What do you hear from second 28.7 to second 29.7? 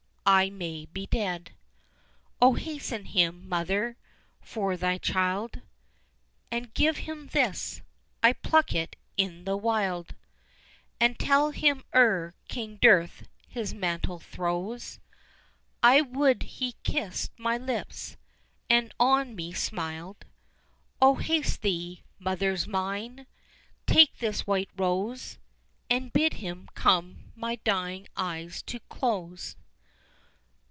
close."